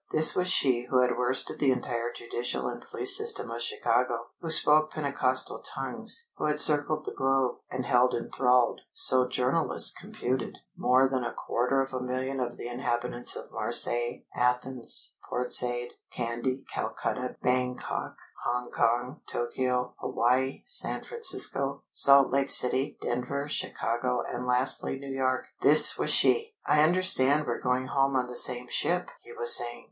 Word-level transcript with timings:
This 0.11 0.35
was 0.35 0.47
she 0.47 0.87
who 0.89 1.01
had 1.03 1.15
worsted 1.15 1.59
the 1.59 1.71
entire 1.71 2.11
judicial 2.11 2.67
and 2.67 2.81
police 2.89 3.15
system 3.15 3.51
of 3.51 3.61
Chicago, 3.61 4.29
who 4.39 4.49
spoke 4.49 4.89
pentecostal 4.89 5.61
tongues, 5.63 6.31
who 6.37 6.45
had 6.45 6.59
circled 6.59 7.05
the 7.05 7.11
globe, 7.13 7.57
and 7.69 7.85
held 7.85 8.15
enthralled 8.15 8.81
so 8.91 9.27
journalists 9.27 9.93
computed 9.93 10.57
more 10.75 11.07
than 11.07 11.23
a 11.23 11.31
quarter 11.35 11.83
of 11.83 11.93
a 11.93 12.01
million 12.01 12.39
of 12.39 12.57
the 12.57 12.67
inhabitants 12.67 13.35
of 13.35 13.51
Marseilles, 13.51 14.23
Athens, 14.35 15.13
Port 15.29 15.53
Said, 15.53 15.89
Candy, 16.11 16.65
Calcutta, 16.73 17.35
Bangkok, 17.43 18.15
Hong 18.43 18.71
Kong, 18.71 19.21
Tokio, 19.31 19.93
Hawaii, 19.99 20.63
San 20.65 21.03
Francisco, 21.03 21.83
Salt 21.91 22.31
Lake 22.31 22.49
City, 22.49 22.97
Denver, 23.01 23.47
Chicago, 23.47 24.23
and 24.27 24.47
lastly 24.47 24.97
New 24.97 25.11
York! 25.13 25.45
This 25.61 25.95
was 25.95 26.09
she! 26.09 26.55
"I 26.65 26.81
understand 26.81 27.45
we're 27.45 27.61
going 27.61 27.85
home 27.89 28.15
on 28.15 28.25
the 28.25 28.35
same 28.35 28.65
ship!" 28.67 29.11
he 29.23 29.31
was 29.33 29.55
saying. 29.55 29.79